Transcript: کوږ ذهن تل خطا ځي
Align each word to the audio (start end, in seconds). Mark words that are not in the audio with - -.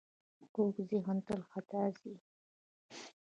کوږ 0.55 0.75
ذهن 0.89 1.17
تل 1.27 1.41
خطا 1.51 1.83
ځي 1.99 2.13